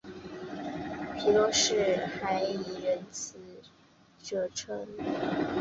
[1.15, 3.37] 皮洛士还以仁慈
[4.19, 4.87] 着称。